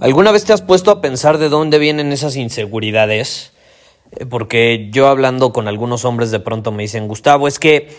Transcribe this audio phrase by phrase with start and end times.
[0.00, 3.52] ¿Alguna vez te has puesto a pensar de dónde vienen esas inseguridades?
[4.12, 7.94] Eh, porque yo hablando con algunos hombres de pronto me dicen, Gustavo, es que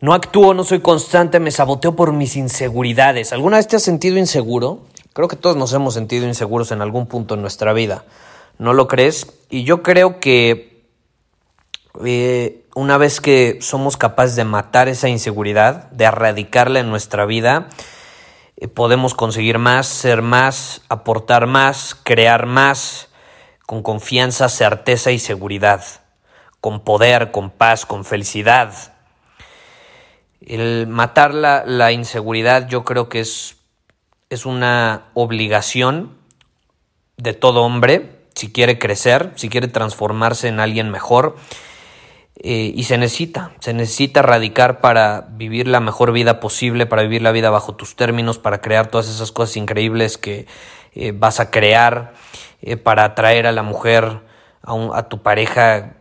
[0.00, 3.32] no actúo, no soy constante, me saboteo por mis inseguridades.
[3.32, 4.82] ¿Alguna vez te has sentido inseguro?
[5.14, 8.04] Creo que todos nos hemos sentido inseguros en algún punto en nuestra vida.
[8.58, 9.26] ¿No lo crees?
[9.48, 10.84] Y yo creo que
[12.04, 17.68] eh, una vez que somos capaces de matar esa inseguridad, de erradicarla en nuestra vida,
[18.74, 23.08] podemos conseguir más, ser más, aportar más, crear más,
[23.66, 25.82] con confianza, certeza y seguridad,
[26.60, 28.92] con poder, con paz, con felicidad.
[30.40, 33.56] El matar la, la inseguridad yo creo que es,
[34.30, 36.16] es una obligación
[37.16, 41.36] de todo hombre si quiere crecer, si quiere transformarse en alguien mejor.
[42.36, 47.22] Eh, y se necesita, se necesita radicar para vivir la mejor vida posible, para vivir
[47.22, 50.46] la vida bajo tus términos, para crear todas esas cosas increíbles que
[50.94, 52.14] eh, vas a crear.
[52.66, 54.22] Eh, para atraer a la mujer,
[54.62, 55.96] a, a tu pareja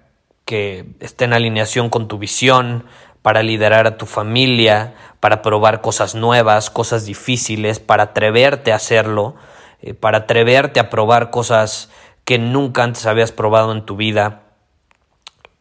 [0.46, 2.86] que esté en alineación con tu visión,
[3.22, 9.36] para liderar a tu familia, para probar cosas nuevas, cosas difíciles, para atreverte a hacerlo,
[9.82, 11.90] eh, para atreverte a probar cosas
[12.24, 14.43] que nunca antes habías probado en tu vida.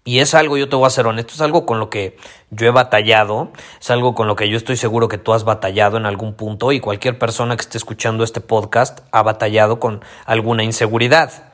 [0.05, 2.17] Y es algo, yo te voy a ser honesto, es algo con lo que
[2.51, 5.97] yo he batallado, es algo con lo que yo estoy seguro que tú has batallado
[5.97, 10.65] en algún punto y cualquier persona que esté escuchando este podcast ha batallado con alguna
[10.65, 11.53] inseguridad.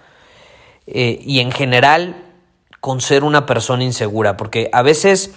[0.87, 2.25] Eh, y en general,
[2.81, 5.35] con ser una persona insegura, porque a veces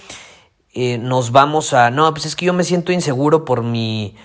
[0.73, 4.15] eh, nos vamos a, no, pues es que yo me siento inseguro por mi,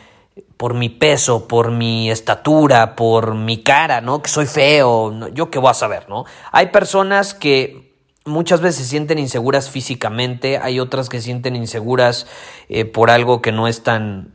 [0.56, 4.22] por mi peso, por mi estatura, por mi cara, ¿no?
[4.22, 6.24] Que soy feo, yo qué voy a saber, ¿no?
[6.52, 7.85] Hay personas que
[8.26, 12.26] muchas veces se sienten inseguras físicamente, hay otras que se sienten inseguras
[12.68, 14.32] eh, por algo que no es tan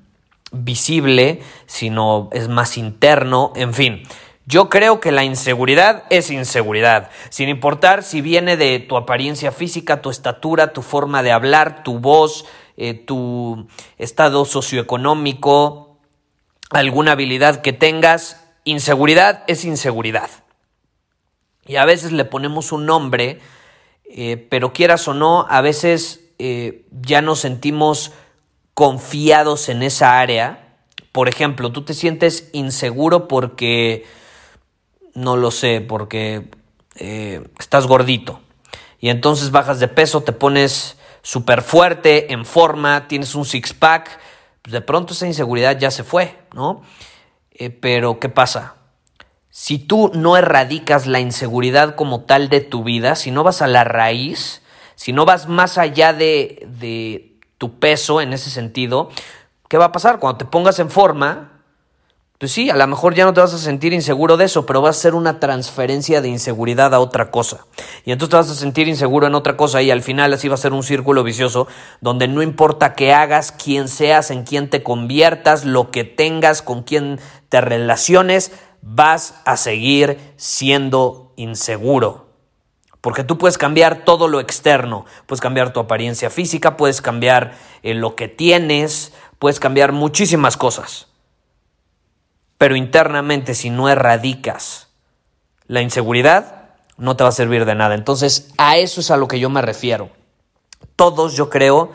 [0.52, 4.04] visible, sino es más interno, en fin.
[4.46, 10.02] Yo creo que la inseguridad es inseguridad, sin importar si viene de tu apariencia física,
[10.02, 16.00] tu estatura, tu forma de hablar, tu voz, eh, tu estado socioeconómico,
[16.72, 20.30] alguna habilidad que tengas, inseguridad es inseguridad.
[21.66, 23.40] Y a veces le ponemos un nombre
[24.14, 28.12] eh, pero quieras o no, a veces eh, ya nos sentimos
[28.74, 30.76] confiados en esa área.
[31.12, 34.06] Por ejemplo, tú te sientes inseguro porque,
[35.14, 36.50] no lo sé, porque
[36.96, 38.42] eh, estás gordito.
[39.00, 44.20] Y entonces bajas de peso, te pones súper fuerte, en forma, tienes un six-pack.
[44.70, 46.84] De pronto esa inseguridad ya se fue, ¿no?
[47.80, 48.81] pero ¿qué pasa?
[49.52, 53.68] Si tú no erradicas la inseguridad como tal de tu vida, si no vas a
[53.68, 54.62] la raíz,
[54.96, 59.10] si no vas más allá de, de tu peso en ese sentido,
[59.68, 60.20] ¿qué va a pasar?
[60.20, 61.52] Cuando te pongas en forma,
[62.42, 64.82] pues sí, a lo mejor ya no te vas a sentir inseguro de eso, pero
[64.82, 67.68] va a ser una transferencia de inseguridad a otra cosa.
[68.04, 70.56] Y entonces te vas a sentir inseguro en otra cosa y al final así va
[70.56, 71.68] a ser un círculo vicioso
[72.00, 76.82] donde no importa qué hagas, quién seas, en quién te conviertas, lo que tengas, con
[76.82, 77.20] quién
[77.50, 78.52] te relaciones,
[78.82, 82.28] vas a seguir siendo inseguro.
[83.02, 87.96] Porque tú puedes cambiar todo lo externo, puedes cambiar tu apariencia física, puedes cambiar eh,
[87.96, 91.08] lo que tienes, puedes cambiar muchísimas cosas.
[92.60, 94.90] Pero internamente si no erradicas
[95.66, 97.96] la inseguridad, no te va a servir de nada.
[97.96, 100.12] Entonces a eso es a lo que yo me refiero.
[100.96, 101.92] Todos, yo creo,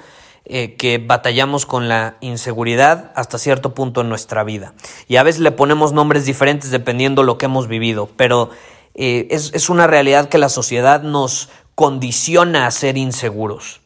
[0.47, 4.75] eh, que batallamos con la inseguridad hasta cierto punto en nuestra vida.
[5.09, 8.51] Y a veces le ponemos nombres diferentes dependiendo lo que hemos vivido, pero
[8.95, 13.81] eh, es, es una realidad que la sociedad nos condiciona a ser inseguros.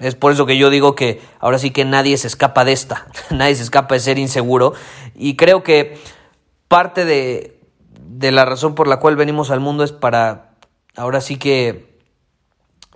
[0.00, 3.06] Es por eso que yo digo que ahora sí que nadie se escapa de esta,
[3.30, 4.72] nadie se escapa de ser inseguro
[5.14, 5.98] y creo que
[6.68, 7.60] parte de,
[8.00, 10.56] de la razón por la cual venimos al mundo es para
[10.96, 11.98] ahora sí que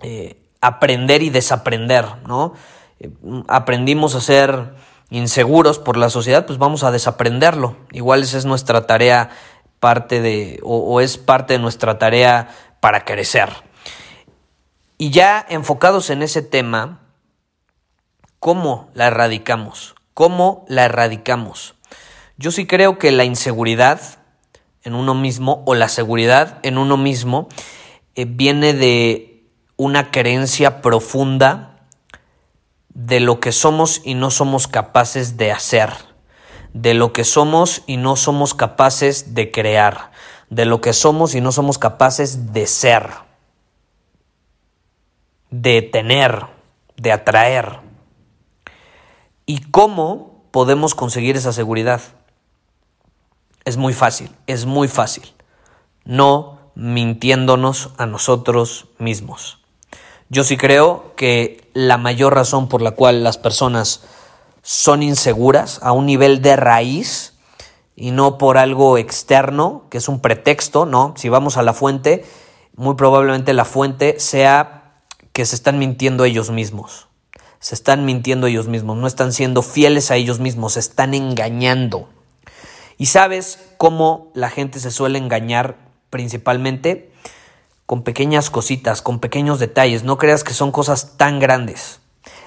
[0.01, 2.53] eh, aprender y desaprender, ¿no?
[2.99, 3.09] Eh,
[3.47, 4.73] aprendimos a ser
[5.09, 7.77] inseguros por la sociedad, pues vamos a desaprenderlo.
[7.91, 9.29] Igual esa es nuestra tarea
[9.79, 12.49] parte de, o es parte de nuestra tarea
[12.79, 13.49] para crecer.
[14.97, 17.01] Y ya enfocados en ese tema,
[18.39, 19.95] ¿cómo la erradicamos?
[20.13, 21.75] ¿Cómo la erradicamos?
[22.37, 23.99] Yo sí creo que la inseguridad
[24.83, 27.49] en uno mismo o la seguridad en uno mismo
[28.15, 29.43] eh, viene de
[29.75, 31.74] una creencia profunda
[32.95, 35.91] de lo que somos y no somos capaces de hacer,
[36.73, 40.11] de lo que somos y no somos capaces de crear,
[40.49, 43.09] de lo que somos y no somos capaces de ser,
[45.51, 46.47] de tener,
[46.95, 47.81] de atraer.
[49.45, 52.01] ¿Y cómo podemos conseguir esa seguridad?
[53.65, 55.33] Es muy fácil, es muy fácil.
[56.05, 59.64] No mintiéndonos a nosotros mismos.
[60.29, 64.03] Yo sí creo que la mayor razón por la cual las personas
[64.63, 67.33] son inseguras a un nivel de raíz
[67.95, 71.13] y no por algo externo, que es un pretexto, ¿no?
[71.15, 72.25] Si vamos a la fuente,
[72.75, 75.01] muy probablemente la fuente sea
[75.31, 77.07] que se están mintiendo ellos mismos.
[77.59, 82.09] Se están mintiendo ellos mismos, no están siendo fieles a ellos mismos, se están engañando.
[82.97, 85.77] ¿Y sabes cómo la gente se suele engañar
[86.09, 87.11] principalmente?
[87.85, 90.03] Con pequeñas cositas, con pequeños detalles.
[90.03, 92.01] No creas que son cosas tan grandes.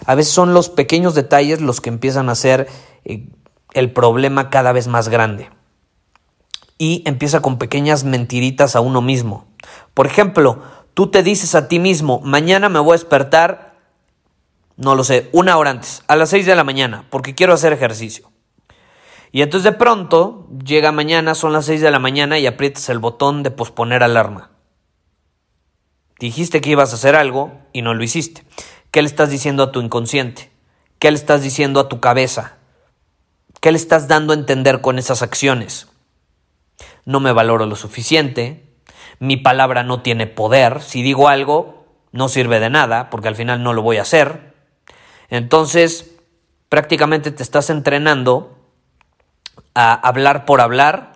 [0.06, 2.68] A veces son los pequeños detalles los que empiezan a hacer
[3.04, 3.28] eh,
[3.72, 5.50] el problema cada vez más grande.
[6.78, 9.46] Y empieza con pequeñas mentiritas a uno mismo.
[9.94, 10.62] Por ejemplo,
[10.94, 13.74] tú te dices a ti mismo, mañana me voy a despertar,
[14.76, 17.72] no lo sé, una hora antes, a las 6 de la mañana, porque quiero hacer
[17.72, 18.30] ejercicio.
[19.32, 23.00] Y entonces de pronto llega mañana, son las 6 de la mañana y aprietas el
[23.00, 24.50] botón de posponer alarma.
[26.18, 28.44] Dijiste que ibas a hacer algo y no lo hiciste.
[28.90, 30.50] ¿Qué le estás diciendo a tu inconsciente?
[30.98, 32.56] ¿Qué le estás diciendo a tu cabeza?
[33.60, 35.88] ¿Qué le estás dando a entender con esas acciones?
[37.04, 38.68] No me valoro lo suficiente,
[39.18, 41.78] mi palabra no tiene poder, si digo algo
[42.12, 44.54] no sirve de nada porque al final no lo voy a hacer.
[45.28, 46.10] Entonces,
[46.68, 48.58] prácticamente te estás entrenando
[49.74, 51.12] a hablar por hablar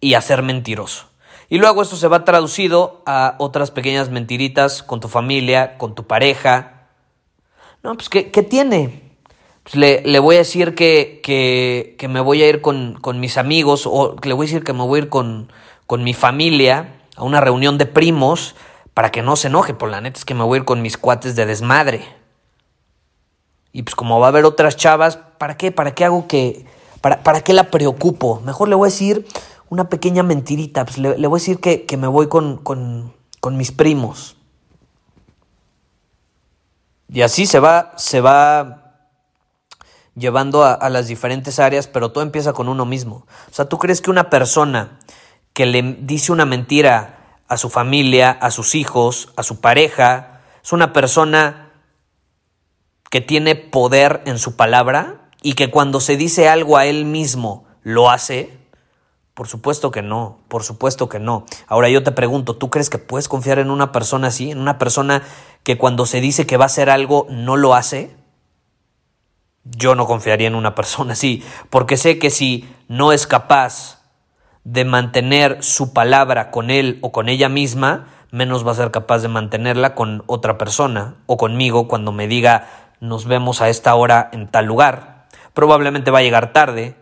[0.00, 1.08] y a ser mentiroso.
[1.48, 6.04] Y luego eso se va traducido a otras pequeñas mentiritas con tu familia, con tu
[6.06, 6.88] pareja.
[7.82, 9.02] No, pues ¿qué, qué tiene?
[9.62, 13.20] Pues le, le, voy a decir que, que, que me voy a ir con, con,
[13.20, 15.52] mis amigos o le voy a decir que me voy a ir con,
[15.86, 18.54] con mi familia a una reunión de primos
[18.94, 20.82] para que no se enoje, por la neta es que me voy a ir con
[20.82, 22.02] mis cuates de desmadre.
[23.72, 25.70] Y pues como va a haber otras chavas, ¿para qué?
[25.70, 26.64] ¿Para qué hago que...
[27.00, 28.40] ¿Para, para qué la preocupo?
[28.44, 29.26] Mejor le voy a decir,
[29.76, 30.84] una pequeña mentirita.
[30.84, 34.36] Pues le, voy a decir que, me voy con, con, con, mis primos.
[37.08, 39.10] Y así se va, se va
[40.14, 43.26] llevando a, a, las diferentes áreas, pero todo empieza con uno mismo.
[43.50, 44.98] O sea, ¿tú crees que una persona
[45.52, 50.72] que le dice una mentira a su familia, a sus hijos, a su pareja, es
[50.72, 51.70] una persona
[53.10, 57.66] que tiene poder en su palabra y que cuando se dice algo a él mismo
[57.82, 58.65] lo hace?
[59.36, 61.44] Por supuesto que no, por supuesto que no.
[61.66, 64.50] Ahora yo te pregunto, ¿tú crees que puedes confiar en una persona así?
[64.50, 65.24] ¿En una persona
[65.62, 68.16] que cuando se dice que va a hacer algo no lo hace?
[69.62, 74.00] Yo no confiaría en una persona así, porque sé que si no es capaz
[74.64, 79.18] de mantener su palabra con él o con ella misma, menos va a ser capaz
[79.18, 82.68] de mantenerla con otra persona o conmigo cuando me diga
[83.00, 85.26] nos vemos a esta hora en tal lugar.
[85.52, 86.96] Probablemente va a llegar tarde,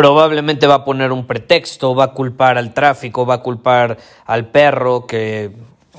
[0.00, 4.46] probablemente va a poner un pretexto, va a culpar al tráfico, va a culpar al
[4.46, 5.52] perro que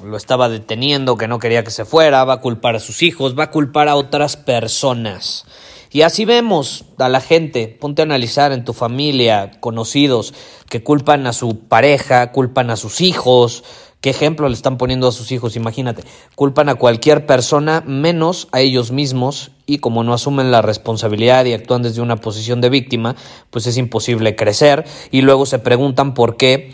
[0.03, 3.37] lo estaba deteniendo, que no quería que se fuera, va a culpar a sus hijos,
[3.37, 5.45] va a culpar a otras personas.
[5.91, 10.33] Y así vemos a la gente, ponte a analizar en tu familia, conocidos,
[10.67, 13.63] que culpan a su pareja, culpan a sus hijos,
[14.01, 15.55] ¿Qué ejemplo le están poniendo a sus hijos?
[15.55, 16.03] Imagínate,
[16.33, 21.53] culpan a cualquier persona menos a ellos mismos y como no asumen la responsabilidad y
[21.53, 23.15] actúan desde una posición de víctima,
[23.51, 26.73] pues es imposible crecer y luego se preguntan por qué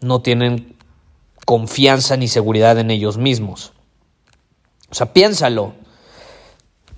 [0.00, 0.76] no tienen
[1.44, 3.72] confianza ni seguridad en ellos mismos.
[4.88, 5.72] O sea, piénsalo.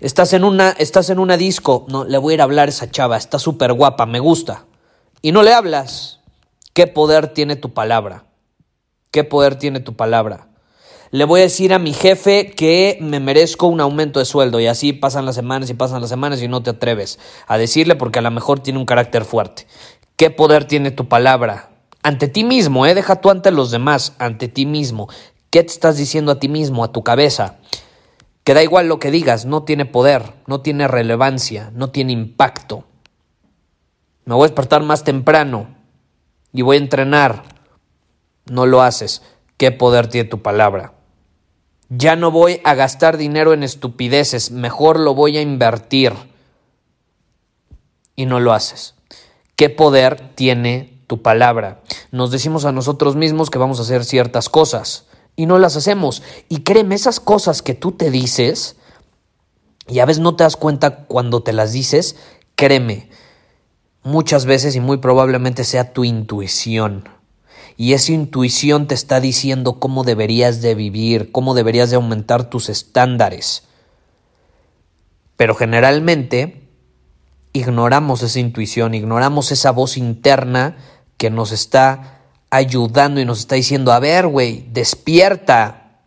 [0.03, 2.71] Estás en una, estás en una disco, no, le voy a ir a hablar a
[2.71, 4.67] esa chava, está súper guapa, me gusta.
[5.23, 6.21] Y no le hablas.
[6.75, 8.27] ¿Qué poder tiene tu palabra?
[9.11, 10.50] ¿Qué poder tiene tu palabra?
[11.12, 14.69] Le voy a decir a mi jefe que me merezco un aumento de sueldo y
[14.69, 18.21] así pasan las semanas y pasan las semanas y no te atreves a decirle porque
[18.21, 19.67] a lo mejor tiene un carácter fuerte.
[20.14, 21.71] ¿Qué poder tiene tu palabra?
[22.05, 22.95] Ante ti mismo, ¿eh?
[22.95, 25.09] Deja tú ante los demás, ante ti mismo.
[25.50, 27.57] ¿Qué te estás diciendo a ti mismo, a tu cabeza?
[28.45, 32.85] Que da igual lo que digas, no tiene poder, no tiene relevancia, no tiene impacto.
[34.26, 35.75] Me voy a despertar más temprano
[36.52, 37.43] y voy a entrenar.
[38.47, 39.23] No lo haces.
[39.57, 41.00] ¿Qué poder tiene tu palabra?
[41.91, 46.13] Ya no voy a gastar dinero en estupideces, mejor lo voy a invertir.
[48.15, 48.95] Y no lo haces.
[49.57, 51.83] ¿Qué poder tiene tu palabra?
[52.13, 56.23] Nos decimos a nosotros mismos que vamos a hacer ciertas cosas y no las hacemos.
[56.49, 58.77] Y créeme, esas cosas que tú te dices
[59.89, 62.15] y a veces no te das cuenta cuando te las dices,
[62.55, 63.11] créeme,
[64.05, 67.09] muchas veces y muy probablemente sea tu intuición.
[67.81, 72.69] Y esa intuición te está diciendo cómo deberías de vivir, cómo deberías de aumentar tus
[72.69, 73.63] estándares.
[75.39, 76.69] Pero generalmente
[77.55, 80.77] ignoramos esa intuición, ignoramos esa voz interna
[81.17, 82.21] que nos está
[82.51, 86.03] ayudando y nos está diciendo, a ver, güey, despierta,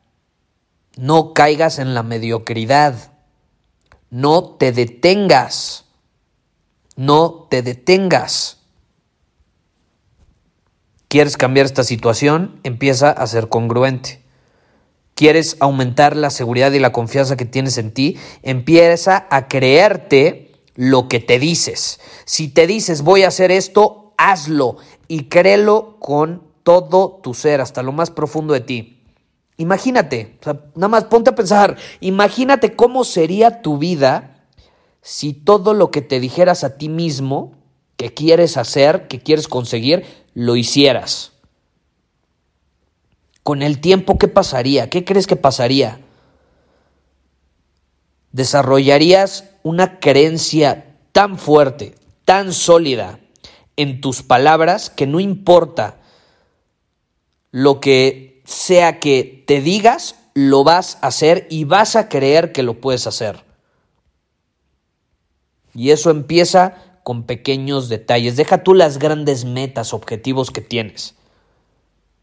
[0.95, 3.13] no caigas en la mediocridad,
[4.11, 5.85] no te detengas,
[6.95, 8.62] no te detengas.
[11.13, 12.59] ¿Quieres cambiar esta situación?
[12.63, 14.23] Empieza a ser congruente.
[15.13, 18.17] ¿Quieres aumentar la seguridad y la confianza que tienes en ti?
[18.41, 21.99] Empieza a creerte lo que te dices.
[22.25, 24.77] Si te dices voy a hacer esto, hazlo
[25.07, 29.03] y créelo con todo tu ser, hasta lo más profundo de ti.
[29.57, 30.39] Imagínate,
[30.73, 34.47] nada más ponte a pensar, imagínate cómo sería tu vida
[35.03, 37.51] si todo lo que te dijeras a ti mismo
[37.97, 41.31] que quieres hacer, que quieres conseguir, lo hicieras.
[43.43, 44.89] Con el tiempo, ¿qué pasaría?
[44.89, 45.99] ¿Qué crees que pasaría?
[48.33, 53.19] desarrollarías una creencia tan fuerte, tan sólida
[53.77, 55.99] en tus palabras que no importa
[57.51, 62.63] lo que sea que te digas, lo vas a hacer y vas a creer que
[62.63, 63.43] lo puedes hacer.
[65.75, 68.35] Y eso empieza con pequeños detalles.
[68.35, 71.15] Deja tú las grandes metas, objetivos que tienes.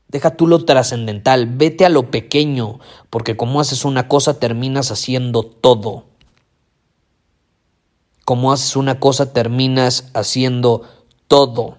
[0.08, 5.44] Deja tú lo trascendental, vete a lo pequeño, porque como haces una cosa terminas haciendo
[5.44, 6.06] todo.
[8.24, 10.82] Como haces una cosa terminas haciendo
[11.28, 11.78] todo.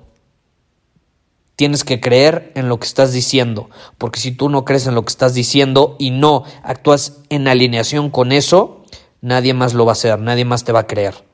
[1.57, 5.03] Tienes que creer en lo que estás diciendo, porque si tú no crees en lo
[5.03, 8.85] que estás diciendo y no actúas en alineación con eso,
[9.19, 11.30] nadie más lo va a hacer, nadie más te va a creer.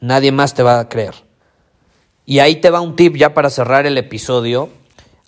[0.00, 1.14] Nadie más te va a creer.
[2.26, 4.70] Y ahí te va un tip ya para cerrar el episodio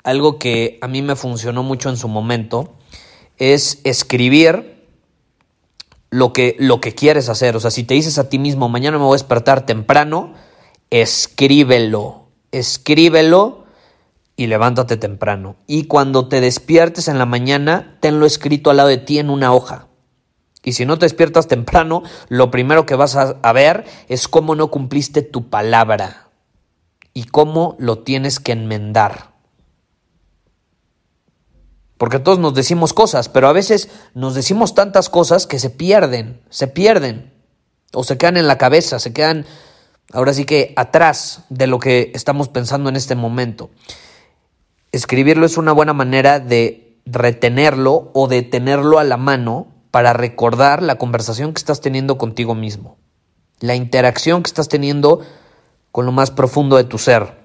[0.03, 2.75] algo que a mí me funcionó mucho en su momento
[3.39, 4.87] es escribir
[6.11, 7.57] lo que, lo que quieres hacer.
[7.57, 10.35] O sea, si te dices a ti mismo, mañana me voy a despertar temprano,
[10.91, 13.65] escríbelo, escríbelo
[14.37, 15.57] y levántate temprano.
[15.67, 19.53] Y cuando te despiertes en la mañana, tenlo escrito al lado de ti en una
[19.53, 19.87] hoja.
[20.65, 24.71] Y si no te despiertas temprano, lo primero que vas a, ver es cómo no
[24.71, 26.29] cumpliste tu palabra
[27.13, 29.33] y cómo lo tienes que enmendar.
[31.99, 36.41] Porque todos nos decimos cosas, pero a veces nos decimos tantas cosas que se pierden,
[36.51, 37.33] se pierden.
[37.95, 39.45] O se quedan en la cabeza, se quedan
[40.13, 43.71] ahora sí que atrás de lo que estamos pensando en este momento.
[44.93, 50.83] Escribirlo es una buena manera de retenerlo o de tenerlo a la mano para recordar
[50.83, 52.97] la conversación que estás teniendo contigo mismo,
[53.61, 55.21] la interacción que estás teniendo
[55.93, 57.41] con lo más profundo de tu ser.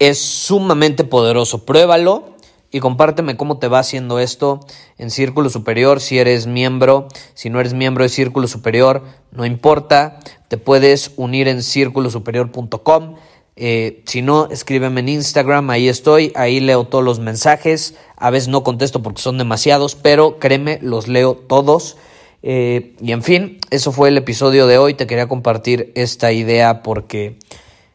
[0.00, 1.66] Es sumamente poderoso.
[1.66, 2.36] Pruébalo
[2.70, 4.60] y compárteme cómo te va haciendo esto
[4.96, 10.20] en Círculo Superior, si eres miembro, si no eres miembro de Círculo Superior, no importa,
[10.48, 13.16] te puedes unir en círculosuperior.com.
[13.60, 18.48] Eh, si no, escríbeme en Instagram, ahí estoy, ahí leo todos los mensajes, a veces
[18.48, 21.96] no contesto porque son demasiados, pero créeme, los leo todos.
[22.44, 26.84] Eh, y en fin, eso fue el episodio de hoy, te quería compartir esta idea
[26.84, 27.40] porque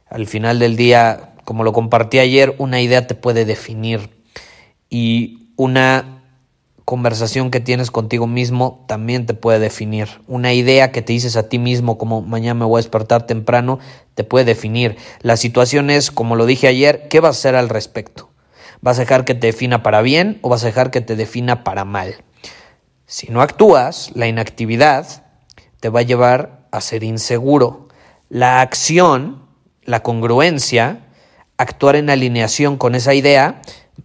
[0.10, 4.10] al final del día, como lo compartí ayer, una idea te puede definir.
[4.90, 6.13] Y una
[6.86, 10.10] conversación que tienes contigo mismo también te puede definir.
[10.28, 13.80] Una idea que te dices a ti mismo como mañana me voy a despertar temprano
[14.16, 14.98] te puede definir.
[15.22, 18.30] La situación es, como lo dije ayer, ¿qué vas a hacer al respecto?
[18.82, 21.64] ¿Vas a dejar que te defina para bien o vas a dejar que te defina
[21.64, 22.16] para mal?
[23.06, 25.26] Si no actúas, la inactividad
[25.80, 27.88] te va a llevar a ser inseguro.
[28.30, 29.48] La acción,
[29.84, 31.06] la congruencia,
[31.58, 33.62] actuar en alineación con esa idea,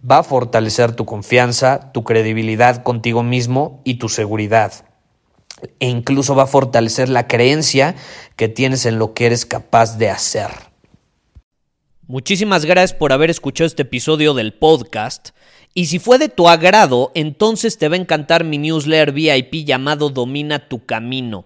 [0.09, 4.73] va a fortalecer tu confianza, tu credibilidad contigo mismo y tu seguridad.
[5.79, 7.95] E incluso va a fortalecer la creencia
[8.35, 10.49] que tienes en lo que eres capaz de hacer.
[12.07, 15.29] Muchísimas gracias por haber escuchado este episodio del podcast.
[15.75, 20.09] Y si fue de tu agrado, entonces te va a encantar mi newsletter VIP llamado
[20.09, 21.45] Domina tu Camino.